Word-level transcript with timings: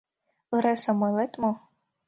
Ыресым 0.55 0.99
ойлет 1.05 1.33
мо? 1.41 1.51